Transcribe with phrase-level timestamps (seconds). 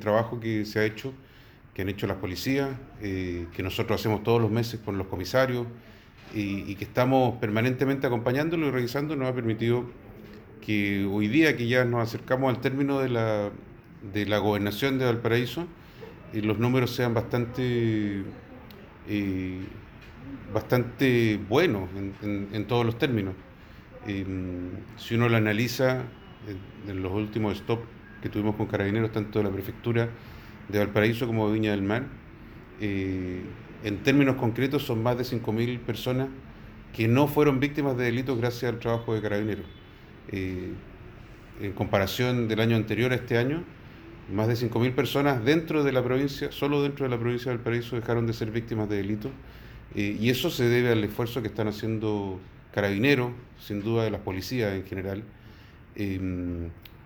[0.00, 1.12] trabajo que se ha hecho,
[1.74, 5.66] que han hecho las policías, eh, que nosotros hacemos todos los meses con los comisarios
[6.34, 9.84] y, que estamos permanentemente acompañándolo y revisando, nos ha permitido
[10.64, 13.50] que hoy día que ya nos acercamos al término de la,
[14.12, 15.66] de la gobernación de Valparaíso,
[16.32, 18.22] eh, los números sean bastante,
[19.08, 19.60] eh,
[20.52, 21.88] bastante buenos
[22.22, 23.34] en, todos los términos.
[24.06, 26.04] si uno lo analiza
[26.86, 30.08] en los últimos stops que tuvimos con carabineros, tanto de la prefectura
[30.68, 32.04] de Valparaíso como de Viña del Mar,
[32.80, 33.42] eh,
[33.84, 36.28] en términos concretos son más de 5.000 personas
[36.94, 39.66] que no fueron víctimas de delitos gracias al trabajo de carabineros.
[40.28, 40.72] Eh,
[41.60, 43.64] en comparación del año anterior a este año,
[44.32, 47.96] más de 5.000 personas dentro de la provincia, solo dentro de la provincia de Valparaíso,
[47.96, 49.32] dejaron de ser víctimas de delitos.
[49.94, 52.40] Eh, y eso se debe al esfuerzo que están haciendo
[52.72, 55.24] carabineros, sin duda de las policías en general,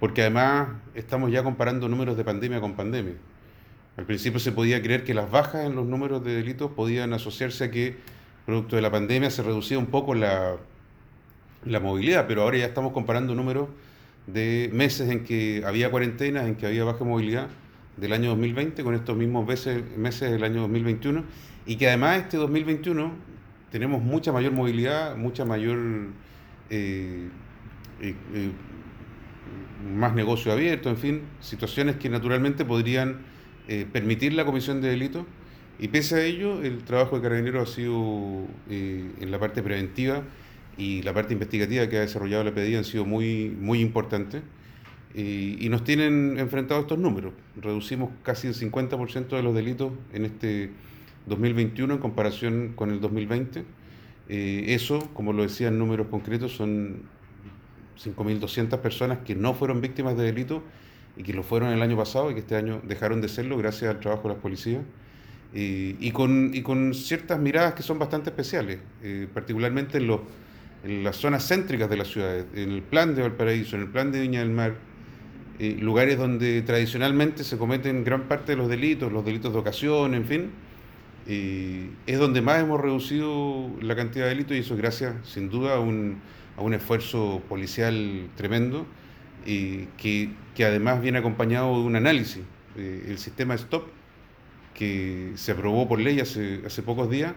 [0.05, 3.15] porque además estamos ya comparando números de pandemia con pandemia.
[3.97, 7.65] Al principio se podía creer que las bajas en los números de delitos podían asociarse
[7.65, 7.97] a que,
[8.45, 10.57] producto de la pandemia, se reducía un poco la,
[11.65, 13.71] la movilidad, pero ahora ya estamos comparando números
[14.27, 17.49] de meses en que había cuarentenas, en que había baja movilidad
[17.97, 21.25] del año 2020 con estos mismos meses, meses del año 2021
[21.65, 23.11] y que además este 2021
[23.73, 25.79] tenemos mucha mayor movilidad, mucha mayor
[26.69, 27.31] eh,
[28.03, 28.51] eh, eh,
[29.85, 33.19] más negocio abierto, en fin, situaciones que naturalmente podrían
[33.69, 35.25] eh, permitir la comisión de delitos.
[35.79, 40.23] Y pese a ello, el trabajo de Carabineros ha sido eh, en la parte preventiva
[40.77, 44.43] y la parte investigativa que ha desarrollado la PDI han sido muy, muy importantes.
[45.15, 47.33] Eh, y nos tienen enfrentados estos números.
[47.61, 50.71] Reducimos casi el 50% de los delitos en este
[51.27, 53.65] 2021 en comparación con el 2020.
[54.29, 57.03] eso, como lo decía en números concretos, son
[58.03, 60.63] 5.200 personas que no fueron víctimas de delitos
[61.17, 63.91] y que lo fueron el año pasado y que este año dejaron de serlo gracias
[63.91, 64.83] al trabajo de las policías.
[65.53, 70.11] y, con, y con ciertas miradas que son bastante especiales, eh, particularmente en,
[70.83, 74.11] en las zonas céntricas de la ciudad, en el plan de Valparaíso, en el plan
[74.11, 74.75] de Viña del Mar,
[75.61, 80.15] eh, lugares donde tradicionalmente se cometen gran parte de los delitos, los delitos de ocasión,
[80.15, 80.51] en fin,
[81.27, 85.77] es donde más hemos reducido la cantidad de delitos y eso es gracias, sin duda,
[85.77, 86.21] a un
[86.57, 88.87] a un esfuerzo policial tremendo
[89.47, 90.31] y que,
[90.65, 92.43] además viene acompañado de un análisis.
[92.77, 93.89] Eh, el sistema STOP,
[94.75, 97.35] que se aprobó por ley hace, hace pocos días,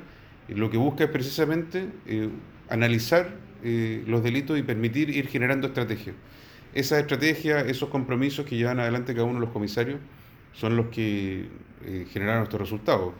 [0.47, 2.29] lo que busca es precisamente eh,
[2.69, 6.15] analizar eh, los delitos y permitir ir generando estrategias.
[6.73, 9.99] Esa estrategia, esos compromisos que llevan adelante cada uno de los comisarios,
[10.53, 11.47] son los que
[12.11, 13.13] generaron estos resultados.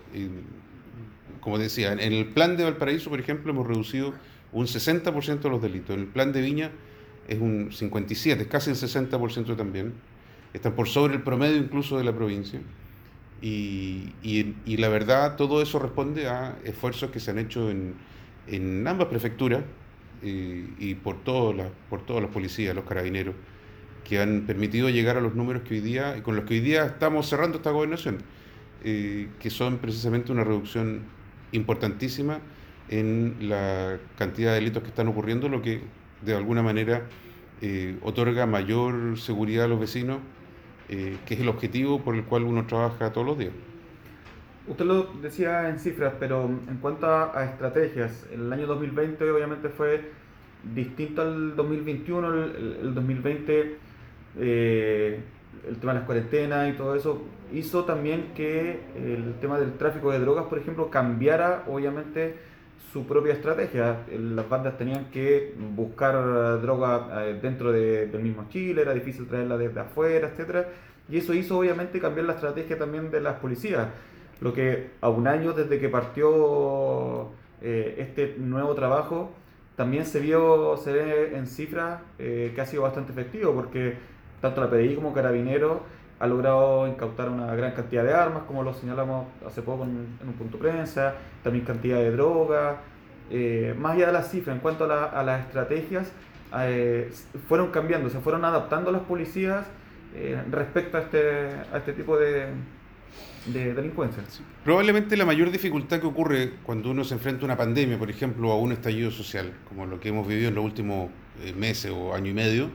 [1.40, 4.13] Como decía, en el plan de Valparaíso, por ejemplo, hemos reducido
[4.52, 5.96] un 60% de los delitos.
[5.96, 6.72] En el plan de Viña
[7.28, 9.94] es un 57, casi el 60% también.
[10.53, 12.59] Están por sobre el promedio incluso de la provincia.
[13.41, 17.94] Y, y, la verdad, todo eso responde a esfuerzos que se han hecho en,
[18.47, 19.63] en ambas prefecturas
[20.24, 23.36] y por, todos las, por todos los policías, los carabineros,
[24.03, 26.86] que han permitido llegar a los números que hoy día, con los que hoy día
[26.86, 28.19] estamos cerrando esta gobernación,
[28.84, 31.02] eh, que son precisamente una reducción
[31.52, 32.40] importantísima
[32.90, 35.81] en la cantidad de delitos que están ocurriendo, lo que
[36.22, 37.03] de alguna manera
[37.62, 40.20] eh, otorga mayor seguridad a los vecinos,
[40.90, 43.53] eh, que es el objetivo por el cual uno trabaja todos los días.
[44.68, 50.12] Usted lo decía en cifras, pero en cuanto a, estrategias, el año 2020 obviamente fue
[50.75, 53.78] distinto al 2021, el, 2020
[54.40, 55.19] eh,
[55.68, 57.24] el tema de las cuarentenas y todo eso
[57.54, 62.36] hizo también que el tema del tráfico de drogas, por ejemplo, cambiara obviamente
[62.92, 64.06] su propia estrategia.
[64.12, 69.80] Las bandas tenían que buscar droga eh, dentro del mismo Chile, era difícil traerla desde
[69.80, 70.70] afuera, etcétera,
[71.10, 73.88] y eso hizo obviamente cambiar la estrategia también de las policías.
[74.42, 77.30] Lo que a un año desde que partió
[77.62, 79.32] eh, este nuevo trabajo,
[79.76, 83.96] también se vio, se ve en cifras eh, que ha sido bastante efectivo, porque
[84.42, 85.80] tanto la PDI como Carabineros
[86.20, 90.34] ha logrado incautar una gran cantidad de armas, como lo señalamos hace poco en, un
[90.34, 92.78] punto prensa, también cantidad de drogas.
[93.30, 96.12] Eh, más allá de las cifras, en cuanto a, las estrategias,
[96.60, 97.12] eh,
[97.48, 99.66] fueron cambiando, se fueron adaptando las policías
[100.16, 102.48] eh, respecto a este, a este tipo de,
[103.48, 104.24] de delincuencia.
[104.63, 108.52] Probablemente la mayor dificultad que ocurre cuando uno se enfrenta a una pandemia, por ejemplo,
[108.52, 111.12] a un estallido social, como lo que hemos vivido en los últimos
[111.56, 112.70] meses o año y medio,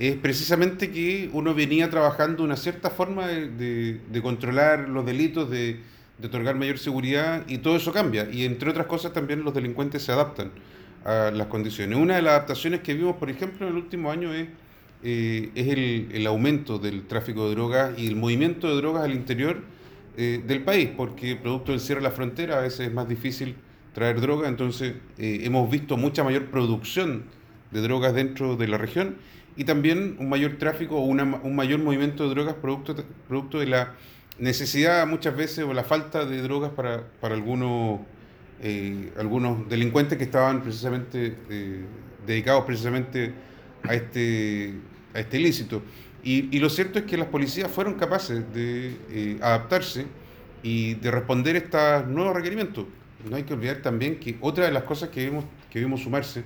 [0.00, 5.80] es precisamente que uno venía trabajando una cierta forma de, controlar los delitos, de,
[6.22, 8.28] otorgar mayor seguridad y todo eso cambia.
[8.30, 10.50] Y entre otras cosas también los delincuentes se adaptan
[11.04, 11.98] a las condiciones.
[11.98, 14.48] Una de las adaptaciones que vimos, por ejemplo, en el último año es
[15.02, 15.68] eh, es
[16.14, 19.62] el, aumento del tráfico de drogas y el movimiento de drogas al interior
[20.18, 23.56] eh, del país, porque producto del cierre de la frontera a veces es más difícil
[23.94, 27.24] traer droga, entonces eh, hemos visto mucha mayor producción
[27.70, 29.16] de drogas dentro de la región
[29.60, 32.96] y también un mayor tráfico o un mayor movimiento de drogas producto,
[33.28, 33.92] producto de la
[34.38, 38.00] necesidad muchas veces o la falta de drogas para, para algunos,
[39.18, 41.36] algunos delincuentes que estaban precisamente
[42.26, 43.34] dedicados precisamente
[43.86, 44.76] a este,
[45.12, 45.82] a este ilícito.
[46.22, 50.06] Y, lo cierto es que las policías fueron capaces de eh, adaptarse
[50.62, 52.86] y de responder estos nuevos requerimientos.
[53.28, 56.44] No hay que olvidar también que otra de las cosas que vimos, que vimos sumarse,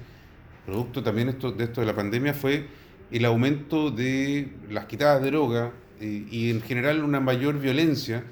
[0.67, 5.31] producto también esto, de esto de la pandemia, fue el aumento de las quitadas de
[5.31, 8.25] droga eh, y en general una mayor violencia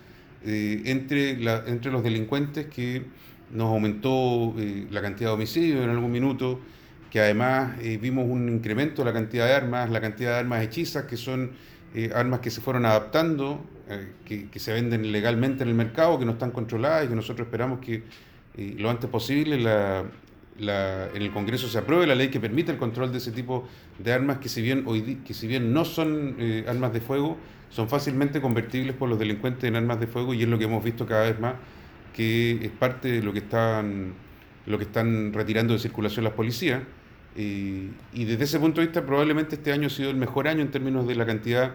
[0.44, 3.04] eh, entre, la, entre los delincuentes que
[3.52, 4.54] nos aumentó
[4.90, 6.58] la cantidad de homicidios en algún minuto,
[7.12, 10.62] que además eh, vimos un incremento de la cantidad de armas, la cantidad de armas
[10.64, 11.50] hechizas, que son
[11.94, 16.24] eh, armas que se fueron adaptando, eh, que, se venden legalmente en el mercado, que
[16.24, 18.02] no están controladas y que nosotros esperamos que
[18.78, 19.58] lo antes posible
[20.58, 23.66] en el Congreso se apruebe la ley que permite el control de ese tipo
[23.98, 26.36] de armas que si bien, hoy, que si bien no son
[26.68, 27.38] armas de fuego,
[27.70, 30.84] son fácilmente convertibles por los delincuentes en armas de fuego y es lo que hemos
[30.84, 31.54] visto cada vez más,
[32.14, 34.12] que es parte de lo que están,
[34.66, 36.82] lo que están retirando de circulación las policías.
[37.34, 40.70] Y desde ese punto de vista, probablemente este año ha sido el mejor año en
[40.70, 41.72] términos de la cantidad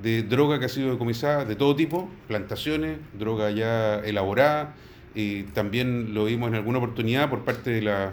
[0.00, 4.74] de droga que ha sido decomisada de todo tipo, plantaciones, droga ya elaborada,
[5.14, 8.12] y también lo vimos en alguna oportunidad por parte de, la,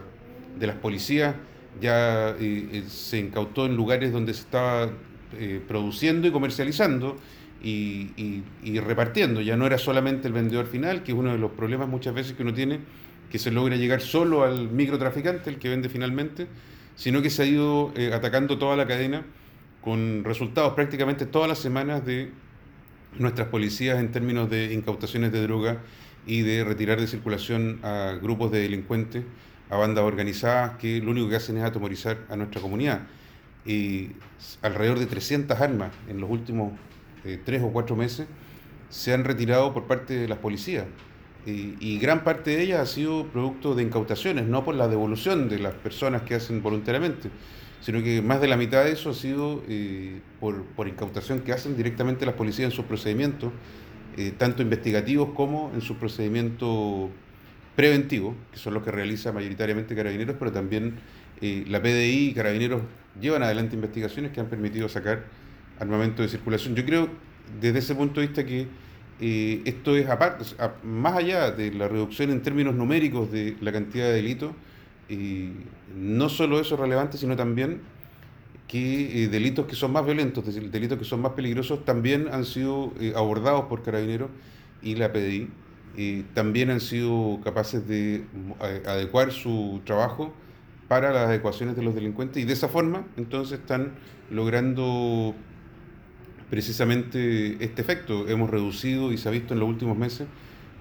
[0.60, 1.36] de las policías,
[1.80, 4.90] ya eh, se incautó en lugares donde se estaba
[5.34, 7.18] eh, produciendo y comercializando
[7.62, 11.52] y, y, repartiendo, ya no era solamente el vendedor final, que es uno de los
[11.52, 12.80] problemas muchas veces que uno tiene,
[13.32, 16.48] que se logra llegar solo al microtraficante, el que vende finalmente,
[16.96, 19.26] sino que se ha ido eh, atacando toda la cadena
[19.82, 22.32] con resultados prácticamente todas las semanas de
[23.18, 25.82] nuestras policías en términos de incautaciones de droga
[26.28, 29.24] y de retirar de circulación a grupos de delincuentes,
[29.70, 33.08] a bandas organizadas que lo único que hacen es atemorizar a nuestra comunidad.
[33.66, 34.12] Y
[34.62, 36.74] alrededor de 300 armas en los últimos
[37.26, 38.28] eh, tres o cuatro meses
[38.90, 40.86] se han retirado por parte de las policías
[41.50, 45.60] y, gran parte de ellas ha sido producto de incautaciones, no por la devolución de
[45.60, 47.30] las personas que hacen voluntariamente,
[47.80, 51.54] sino que más de la mitad de eso ha sido eh, por, por, incautación que
[51.54, 53.54] hacen directamente las policías en sus procedimientos,
[54.18, 57.10] eh, tanto investigativos como en sus procedimientos
[57.76, 60.96] preventivos, que son los que realiza mayoritariamente Carabineros, pero también
[61.40, 62.82] eh, la PDI y Carabineros
[63.22, 65.26] llevan adelante investigaciones que han permitido sacar
[65.80, 66.76] armamento de circulación.
[66.76, 67.10] Yo creo,
[67.62, 68.68] desde ese punto de vista, que
[69.20, 70.46] esto es aparte,
[70.84, 74.52] más allá de la reducción en términos numéricos de la cantidad de delitos,
[75.96, 77.82] no solo eso es relevante, sino también
[78.68, 82.94] que eh, delitos que son más violentos, delitos que son más peligrosos, también han sido
[83.00, 84.30] eh, abordados por Carabineros
[84.82, 85.50] y la PDI.
[85.96, 90.34] y también han sido capaces de eh, adecuar su trabajo
[90.88, 93.94] para las adecuaciones de los delincuentes y de esa forma entonces están
[94.30, 95.34] logrando
[96.50, 98.28] precisamente este efecto.
[98.28, 100.28] Hemos reducido, y se ha visto en los últimos meses,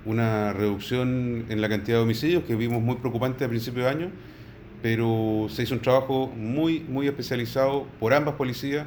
[0.05, 4.11] una reducción en la cantidad de homicidios que vimos muy preocupante a principios de año,
[4.87, 8.87] pero se hizo un trabajo muy, muy especializado por ambas policías,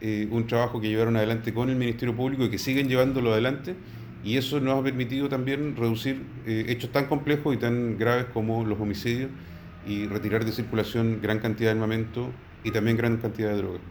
[0.00, 3.76] eh, un trabajo que llevaron adelante con el Ministerio Público y que siguen llevándolo adelante,
[4.24, 8.64] y eso nos ha permitido también reducir eh, hechos tan complejos y tan graves como
[8.64, 9.30] los homicidios
[9.86, 12.32] y retirar de circulación gran cantidad de armamento
[12.64, 13.82] y también gran cantidad de drogas.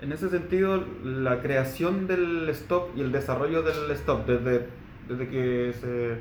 [0.00, 4.68] En ese sentido, la creación del stop y el desarrollo del stop desde,
[5.06, 6.16] desde, que, se,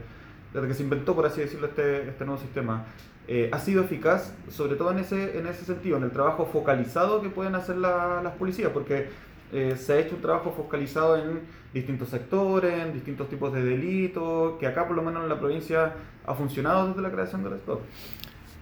[0.53, 2.85] desde que se inventó, por así decirlo, este, este nuevo sistema,
[3.27, 7.21] eh, ha sido eficaz, sobre todo en ese, en ese sentido, en el trabajo focalizado
[7.21, 9.07] que pueden hacer las policías, porque
[9.51, 11.41] eh, se ha hecho un trabajo focalizado en
[11.73, 15.93] distintos sectores, en distintos tipos de delitos, que acá por lo menos en la provincia
[16.25, 17.79] ha funcionado desde la creación del stop.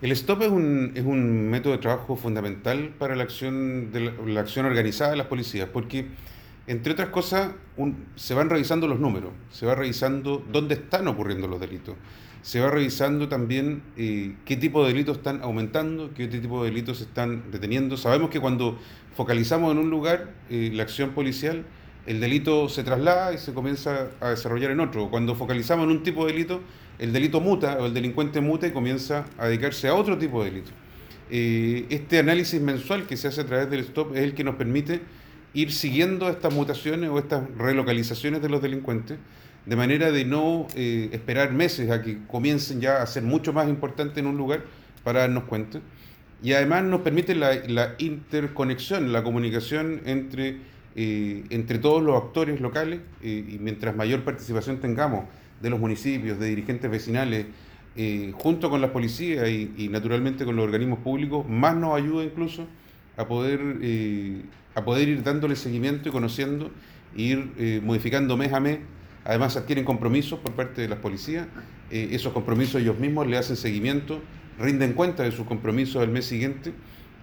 [0.01, 4.41] El STOP es un, es un método de trabajo fundamental para la acción, de la,
[4.41, 6.07] acción organizada de las policías, porque,
[6.71, 7.51] entre otras cosas,
[8.15, 11.95] se van revisando los números, se va revisando dónde están ocurriendo los delitos,
[12.41, 17.01] se va revisando también eh, qué tipo de delitos están aumentando, qué tipo de delitos
[17.01, 17.97] están deteniendo.
[17.97, 18.79] Sabemos que cuando
[19.17, 21.65] focalizamos en un lugar eh, la acción policial,
[22.07, 25.09] el delito se traslada y se comienza a desarrollar en otro.
[25.11, 26.61] Cuando focalizamos en un tipo de delito,
[26.99, 30.51] el delito muta o el delincuente muta y comienza a dedicarse a otro tipo de
[30.51, 30.71] delito.
[31.29, 34.55] Eh, este análisis mensual que se hace a través del STOP es el que nos
[34.55, 35.01] permite
[35.53, 39.17] ir siguiendo estas mutaciones o estas relocalizaciones de los delincuentes,
[39.65, 43.67] de manera de no eh, esperar meses a que comiencen ya a ser mucho más
[43.67, 44.63] importantes en un lugar
[45.03, 45.79] para darnos cuenta.
[46.43, 50.57] y además nos permite la, interconexión, la comunicación entre,
[50.95, 55.25] eh, entre todos los actores locales eh, y mientras mayor participación tengamos
[55.61, 57.45] de los municipios, de dirigentes vecinales,
[58.33, 62.65] junto con las policías y, naturalmente con los organismos públicos, más nos ayuda incluso
[63.17, 63.59] a poder,
[64.75, 66.71] a poder ir dándole seguimiento y conociendo,
[67.17, 68.79] e ir modificando mes a mes.
[69.23, 71.47] Además adquieren compromisos por parte de las policías,
[71.89, 74.21] esos compromisos ellos mismos le hacen seguimiento
[74.61, 76.73] rinden cuenta de sus compromisos al mes siguiente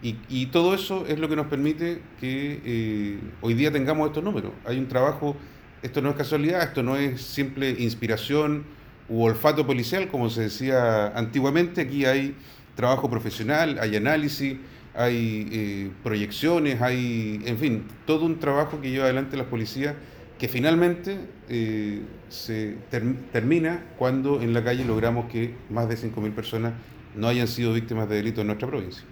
[0.01, 4.53] y, todo eso es lo que nos permite que eh, hoy día tengamos estos números.
[4.65, 5.35] Hay un trabajo,
[5.83, 8.65] esto no es casualidad, esto no es simple inspiración
[9.09, 12.37] u olfato policial, como se decía antiguamente, aquí hay
[12.77, 14.59] trabajo profesional, hay análisis,
[14.99, 19.95] hay eh, proyecciones, hay, en fin, todo un trabajo que lleva adelante las policías
[20.41, 26.75] que finalmente eh, se termina cuando en la calle logramos que más de 5.000 personas
[27.15, 29.05] no hayan sido víctimas de delitos en nuestra provincia.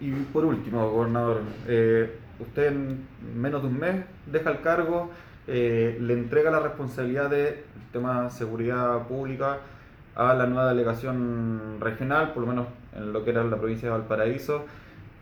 [0.00, 5.10] Y por último, gobernador, eh, usted en menos de un mes deja el cargo,
[5.46, 7.56] le entrega la responsabilidad del
[7.92, 9.58] tema de seguridad pública
[10.14, 13.98] a la nueva delegación regional, por lo menos en lo que era la provincia de
[13.98, 14.64] Valparaíso.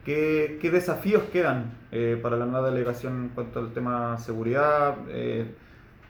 [0.04, 4.96] ¿Qué, desafíos quedan eh, para la nueva delegación en cuanto al tema seguridad?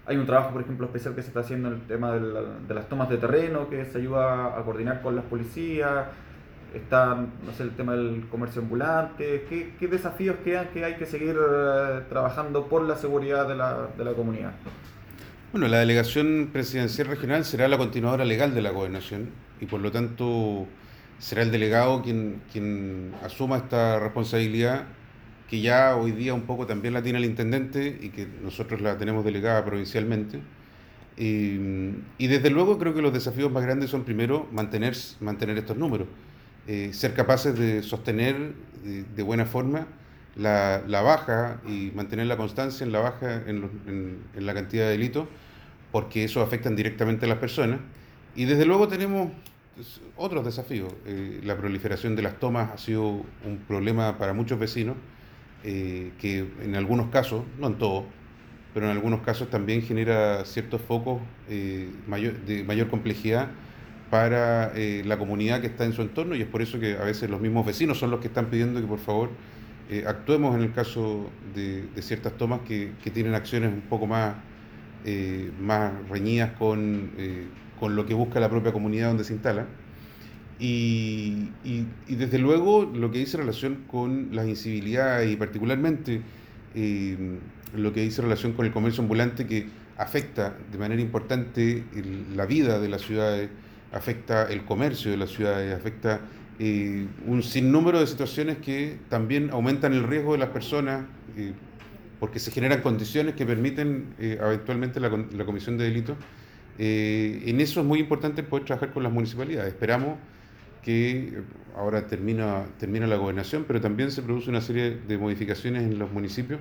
[0.07, 2.89] Hay un trabajo, por ejemplo, especial que se está haciendo en el tema de, las
[2.89, 6.07] tomas de terreno, que se ayuda a coordinar con las policías.
[6.75, 9.47] Está, no sé, el tema del comercio ambulante.
[9.49, 14.53] ¿Qué, desafíos quedan que hay que seguir eh, trabajando por la seguridad de la comunidad?
[15.51, 19.31] Bueno, la delegación presidencial regional será la continuadora legal de la gobernación
[19.61, 20.67] y por lo tanto
[21.19, 24.87] será el delegado quien, quien asuma esta responsabilidad
[25.49, 28.99] que ya hoy día un poco también la tiene el intendente y que nosotros la
[28.99, 30.41] tenemos delegada provincialmente.
[31.17, 31.57] Y,
[32.29, 36.07] desde luego creo que los desafíos más grandes son primero mantener, mantener estos números,
[36.69, 38.53] eh, ser capaces de sostener
[38.85, 39.89] de, buena forma
[40.37, 45.27] la, baja y mantener la constancia en la baja en, la cantidad de delitos,
[45.91, 47.81] porque eso afecta directamente a las personas.
[48.37, 49.33] Y desde luego tenemos
[50.17, 50.93] otros desafíos.
[51.07, 54.97] Eh, la proliferación de las tomas ha sido un problema para muchos vecinos
[55.65, 58.05] eh, que en algunos casos, no en todos,
[58.75, 61.91] pero en algunos casos también genera ciertos focos eh,
[62.47, 63.49] de mayor complejidad
[64.11, 67.29] para la comunidad que está en su entorno y es por eso que a veces
[67.29, 69.29] los mismos vecinos son los que están pidiendo que por favor
[70.07, 74.37] actuemos en el caso de, ciertas tomas que, tienen acciones un poco más,
[75.61, 77.11] más reñidas con,
[77.79, 79.67] con lo que busca la propia comunidad donde se instala.
[80.61, 81.51] Y,
[82.09, 86.21] desde luego lo que dice relación con las incivilidades y particularmente
[86.75, 87.39] eh,
[87.77, 89.67] lo que dice relación con el comercio ambulante que
[89.97, 91.85] afecta de manera importante
[92.35, 93.51] la vida de las ciudades,
[93.93, 96.21] afecta el comercio de las ciudades, afecta
[96.59, 101.05] eh, un sinnúmero de situaciones que también aumentan el riesgo de las personas
[101.37, 101.53] eh,
[102.19, 106.17] porque se generan condiciones que permiten eventualmente la, la, comisión de delitos.
[106.79, 109.73] En eso es muy importante poder trabajar con las municipalidades.
[109.73, 110.17] Esperamos
[110.83, 111.43] que
[111.77, 116.11] ahora termina, termina la gobernación, pero también se produce una serie de modificaciones en los
[116.13, 116.61] municipios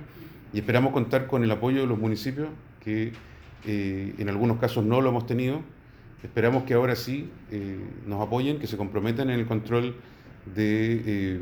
[0.52, 2.48] y esperamos contar con el apoyo de los municipios,
[2.82, 3.12] que
[3.66, 5.62] eh, en algunos casos no lo hemos tenido.
[6.22, 9.94] Esperamos que ahora sí eh, nos apoyen, que se comprometan en el control
[10.54, 11.38] de, eh,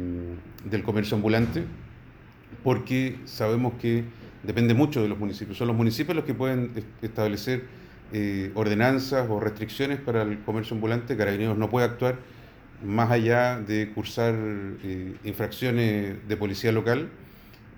[0.69, 1.65] del comercio ambulante,
[2.63, 4.05] porque sabemos que
[4.43, 5.57] depende mucho de los municipios.
[5.57, 7.65] Son los municipios los que pueden establecer
[8.55, 11.17] ordenanzas o restricciones para el comercio ambulante.
[11.17, 12.17] Carabineros no puede actuar
[12.85, 14.35] más allá de cursar
[14.83, 17.09] eh, infracciones de policía local,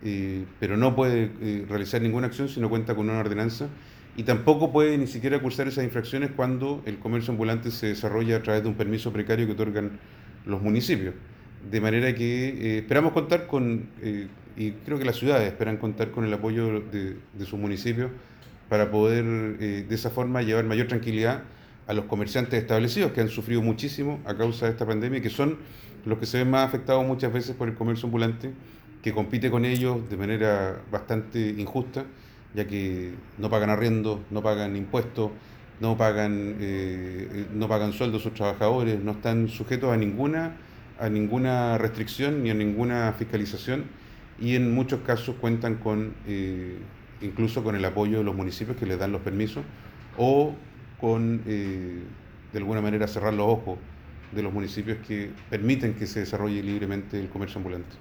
[0.03, 3.69] eh, pero no puede eh, realizar ninguna acción si no cuenta con una ordenanza
[4.17, 8.43] y tampoco puede ni siquiera cursar esas infracciones cuando el comercio ambulante se desarrolla a
[8.43, 9.99] través de un permiso precario que otorgan
[10.45, 11.15] los municipios.
[11.71, 13.89] De manera que esperamos contar con,
[14.57, 18.11] y creo que las ciudades esperan contar con el apoyo de, de sus municipios
[18.69, 19.25] para poder
[19.59, 21.45] de esa forma llevar mayor tranquilidad
[21.87, 25.59] a los comerciantes establecidos que han sufrido muchísimo a causa de esta pandemia que son
[26.05, 28.53] los que se ven más afectados muchas veces por el comercio ambulante,
[29.03, 32.05] que compite con ellos de manera bastante injusta,
[32.55, 35.31] ya que no pagan arriendo, no pagan impuestos,
[35.81, 40.57] no pagan, eh, no pagan sueldos sus trabajadores, no están sujetos a ninguna,
[40.99, 43.85] a ninguna restricción ni a ninguna fiscalización
[44.41, 46.79] y en muchos casos cuentan con eh,
[47.21, 49.65] incluso con el apoyo de los municipios que les dan los permisos
[50.17, 50.55] o
[51.01, 52.03] con, eh,
[52.53, 53.79] de alguna manera, cerrar los ojos
[54.33, 57.97] de los municipios que permiten que se desarrolle libremente el comercio ambulante.